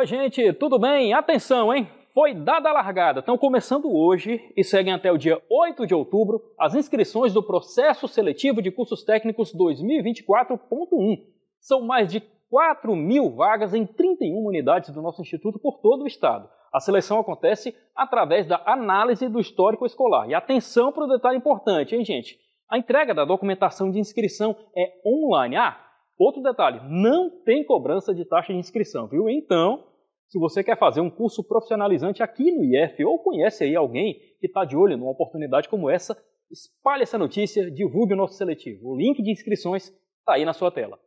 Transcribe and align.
Oi, 0.00 0.06
gente, 0.06 0.54
tudo 0.54 0.78
bem? 0.78 1.12
Atenção, 1.12 1.74
hein? 1.74 1.86
Foi 2.14 2.32
dada 2.32 2.70
a 2.70 2.72
largada. 2.72 3.20
Estão 3.20 3.36
começando 3.36 3.94
hoje 3.94 4.50
e 4.56 4.64
seguem 4.64 4.94
até 4.94 5.12
o 5.12 5.18
dia 5.18 5.38
8 5.50 5.86
de 5.86 5.94
outubro 5.94 6.40
as 6.58 6.74
inscrições 6.74 7.34
do 7.34 7.42
Processo 7.42 8.08
Seletivo 8.08 8.62
de 8.62 8.70
Cursos 8.70 9.04
Técnicos 9.04 9.54
2024.1. 9.54 11.18
São 11.60 11.82
mais 11.82 12.10
de 12.10 12.20
4 12.48 12.96
mil 12.96 13.28
vagas 13.28 13.74
em 13.74 13.84
31 13.84 14.46
unidades 14.46 14.88
do 14.88 15.02
nosso 15.02 15.20
Instituto 15.20 15.58
por 15.58 15.82
todo 15.82 16.04
o 16.04 16.06
Estado. 16.06 16.48
A 16.72 16.80
seleção 16.80 17.20
acontece 17.20 17.76
através 17.94 18.46
da 18.46 18.62
análise 18.64 19.28
do 19.28 19.38
histórico 19.38 19.84
escolar. 19.84 20.26
E 20.30 20.34
atenção 20.34 20.90
para 20.92 21.04
o 21.04 21.08
detalhe 21.08 21.36
importante, 21.36 21.94
hein, 21.94 22.06
gente? 22.06 22.38
A 22.70 22.78
entrega 22.78 23.12
da 23.12 23.26
documentação 23.26 23.90
de 23.90 23.98
inscrição 23.98 24.56
é 24.74 24.94
online. 25.04 25.56
Ah, 25.56 25.78
outro 26.18 26.40
detalhe, 26.40 26.80
não 26.88 27.28
tem 27.44 27.62
cobrança 27.62 28.14
de 28.14 28.24
taxa 28.24 28.54
de 28.54 28.58
inscrição, 28.58 29.06
viu? 29.06 29.28
Então, 29.28 29.89
se 30.30 30.38
você 30.38 30.62
quer 30.62 30.78
fazer 30.78 31.00
um 31.00 31.10
curso 31.10 31.42
profissionalizante 31.42 32.22
aqui 32.22 32.52
no 32.52 32.64
IF 32.64 33.04
ou 33.04 33.18
conhece 33.18 33.64
aí 33.64 33.74
alguém 33.74 34.14
que 34.38 34.46
está 34.46 34.64
de 34.64 34.76
olho 34.76 34.96
numa 34.96 35.10
oportunidade 35.10 35.68
como 35.68 35.90
essa, 35.90 36.16
espalhe 36.48 37.02
essa 37.02 37.18
notícia, 37.18 37.68
divulgue 37.68 38.14
o 38.14 38.16
nosso 38.16 38.34
seletivo. 38.34 38.90
O 38.90 38.96
link 38.96 39.20
de 39.20 39.32
inscrições 39.32 39.92
está 40.20 40.34
aí 40.34 40.44
na 40.44 40.52
sua 40.52 40.70
tela. 40.70 41.00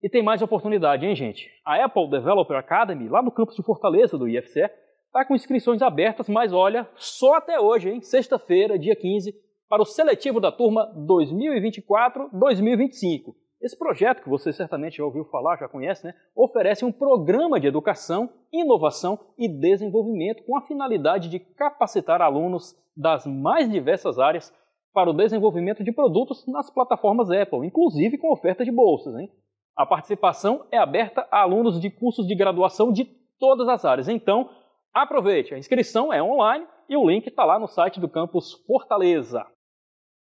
E 0.00 0.08
tem 0.08 0.22
mais 0.22 0.42
oportunidade, 0.42 1.04
hein, 1.04 1.16
gente? 1.16 1.50
A 1.64 1.84
Apple 1.84 2.08
Developer 2.08 2.56
Academy, 2.56 3.08
lá 3.08 3.20
no 3.20 3.32
campus 3.32 3.56
de 3.56 3.64
Fortaleza 3.64 4.16
do 4.16 4.28
IFCE, 4.28 4.70
está 5.06 5.24
com 5.26 5.34
inscrições 5.34 5.82
abertas, 5.82 6.28
mas 6.28 6.52
olha, 6.52 6.88
só 6.94 7.34
até 7.34 7.58
hoje, 7.58 7.90
hein? 7.90 8.00
Sexta-feira, 8.00 8.78
dia 8.78 8.94
15, 8.94 9.34
para 9.68 9.82
o 9.82 9.86
seletivo 9.86 10.38
da 10.38 10.52
turma 10.52 10.94
2024-2025. 10.96 13.34
Esse 13.66 13.76
projeto, 13.76 14.22
que 14.22 14.28
você 14.28 14.52
certamente 14.52 14.98
já 14.98 15.04
ouviu 15.04 15.24
falar, 15.24 15.56
já 15.56 15.68
conhece, 15.68 16.06
né, 16.06 16.14
oferece 16.36 16.84
um 16.84 16.92
programa 16.92 17.58
de 17.58 17.66
educação, 17.66 18.30
inovação 18.52 19.18
e 19.36 19.48
desenvolvimento 19.48 20.44
com 20.44 20.56
a 20.56 20.62
finalidade 20.62 21.28
de 21.28 21.40
capacitar 21.40 22.22
alunos 22.22 22.76
das 22.96 23.26
mais 23.26 23.68
diversas 23.68 24.20
áreas 24.20 24.54
para 24.94 25.10
o 25.10 25.12
desenvolvimento 25.12 25.82
de 25.82 25.90
produtos 25.90 26.46
nas 26.46 26.70
plataformas 26.70 27.28
Apple, 27.28 27.66
inclusive 27.66 28.18
com 28.18 28.32
oferta 28.32 28.64
de 28.64 28.70
bolsas. 28.70 29.16
Hein? 29.16 29.32
A 29.76 29.84
participação 29.84 30.64
é 30.70 30.78
aberta 30.78 31.26
a 31.28 31.40
alunos 31.40 31.80
de 31.80 31.90
cursos 31.90 32.24
de 32.24 32.36
graduação 32.36 32.92
de 32.92 33.04
todas 33.40 33.68
as 33.68 33.84
áreas. 33.84 34.08
Então, 34.08 34.48
aproveite, 34.94 35.52
a 35.52 35.58
inscrição 35.58 36.12
é 36.12 36.22
online 36.22 36.64
e 36.88 36.96
o 36.96 37.04
link 37.04 37.26
está 37.26 37.44
lá 37.44 37.58
no 37.58 37.66
site 37.66 37.98
do 37.98 38.08
campus 38.08 38.52
Fortaleza. 38.64 39.44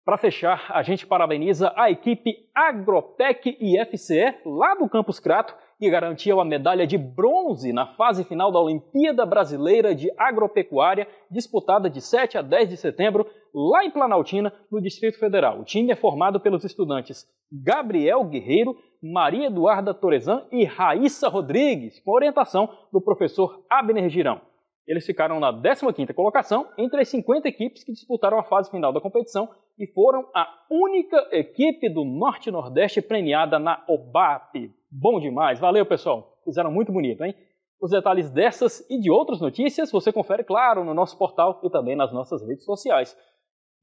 Para 0.05 0.19
fechar, 0.19 0.67
a 0.69 0.83
gente 0.83 1.07
parabeniza 1.07 1.73
a 1.75 1.89
equipe 1.89 2.47
Agropec 2.53 3.57
e 3.59 3.83
FCE 3.85 4.35
lá 4.45 4.75
do 4.75 4.87
Campus 4.87 5.19
Crato, 5.19 5.55
que 5.79 5.89
garantiu 5.89 6.39
a 6.39 6.45
medalha 6.45 6.85
de 6.85 6.95
bronze 6.95 7.73
na 7.73 7.87
fase 7.87 8.23
final 8.23 8.51
da 8.51 8.59
Olimpíada 8.59 9.25
Brasileira 9.25 9.95
de 9.95 10.11
Agropecuária, 10.15 11.07
disputada 11.31 11.89
de 11.89 12.01
7 12.01 12.37
a 12.37 12.43
10 12.43 12.69
de 12.69 12.77
setembro, 12.77 13.25
lá 13.51 13.83
em 13.83 13.89
Planaltina, 13.89 14.53
no 14.71 14.79
Distrito 14.79 15.17
Federal. 15.17 15.61
O 15.61 15.65
time 15.65 15.91
é 15.91 15.95
formado 15.95 16.39
pelos 16.39 16.63
estudantes 16.63 17.25
Gabriel 17.51 18.23
Guerreiro, 18.25 18.77
Maria 19.01 19.47
Eduarda 19.47 19.91
Torezan 19.91 20.45
e 20.51 20.65
Raíssa 20.65 21.29
Rodrigues, 21.29 21.99
com 22.01 22.11
orientação 22.11 22.69
do 22.93 23.01
professor 23.01 23.65
Abner 23.67 24.07
Girão. 24.07 24.39
Eles 24.87 25.05
ficaram 25.05 25.39
na 25.39 25.51
15ª 25.51 26.13
colocação 26.13 26.67
entre 26.77 27.01
as 27.01 27.09
50 27.09 27.47
equipes 27.47 27.83
que 27.83 27.91
disputaram 27.91 28.37
a 28.37 28.43
fase 28.43 28.69
final 28.69 28.93
da 28.93 29.01
competição 29.01 29.49
e 29.79 29.87
foram 29.87 30.29
a 30.33 30.47
única 30.69 31.17
equipe 31.31 31.89
do 31.89 32.05
Norte 32.05 32.51
Nordeste 32.51 33.01
premiada 33.01 33.57
na 33.57 33.83
OBAP. 33.87 34.71
Bom 34.91 35.19
demais, 35.19 35.59
valeu 35.59 35.85
pessoal, 35.85 36.39
fizeram 36.43 36.71
muito 36.71 36.91
bonito, 36.91 37.23
hein? 37.23 37.35
Os 37.81 37.91
detalhes 37.91 38.29
dessas 38.29 38.87
e 38.89 38.99
de 38.99 39.11
outras 39.11 39.41
notícias 39.41 39.91
você 39.91 40.11
confere, 40.11 40.43
claro, 40.43 40.83
no 40.83 40.93
nosso 40.93 41.17
portal 41.17 41.59
e 41.63 41.69
também 41.69 41.95
nas 41.95 42.13
nossas 42.13 42.41
redes 42.47 42.63
sociais. 42.63 43.17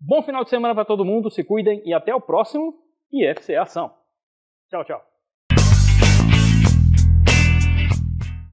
Bom 0.00 0.22
final 0.22 0.44
de 0.44 0.50
semana 0.50 0.74
para 0.74 0.84
todo 0.84 1.04
mundo, 1.04 1.30
se 1.30 1.44
cuidem 1.44 1.82
e 1.84 1.92
até 1.92 2.14
o 2.14 2.20
próximo 2.20 2.74
IFC 3.12 3.54
Ação. 3.56 3.92
Tchau, 4.70 4.84
tchau. 4.84 5.11